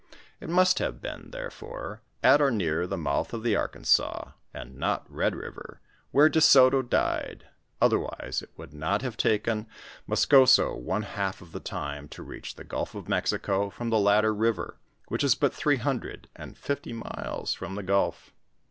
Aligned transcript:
It 0.39 0.49
must 0.49 0.79
have 0.79 0.99
been, 0.99 1.29
there 1.29 1.51
fore, 1.51 2.01
at 2.23 2.41
or 2.41 2.49
near 2.49 2.87
the 2.87 2.97
mouth 2.97 3.35
of 3.35 3.43
the 3.43 3.55
Arkansas, 3.55 4.31
and 4.51 4.75
not 4.75 5.05
Red 5.07 5.35
river, 5.35 5.79
where 6.09 6.27
De 6.27 6.41
Soto 6.41 6.81
died, 6.81 7.45
otherwise 7.79 8.41
it 8.41 8.49
would 8.57 8.73
not 8.73 9.03
have 9.03 9.15
taken 9.15 9.67
Moscoso 10.07 10.75
one 10.75 11.03
half 11.03 11.39
of 11.39 11.51
the 11.51 11.59
time 11.59 12.07
to 12.07 12.23
reach 12.23 12.55
the 12.55 12.63
gulf 12.63 12.95
of 12.95 13.07
Mexico 13.07 13.69
from 13.69 13.91
the 13.91 13.99
latter 13.99 14.33
river, 14.33 14.79
which 15.07 15.23
is 15.23 15.35
but 15.35 15.53
three 15.53 15.77
hundred 15.77 16.27
and 16.35 16.57
fifty 16.57 16.93
miles 16.93 17.53
from 17.53 17.75
the 17.75 17.83
gulf. 17.83 18.33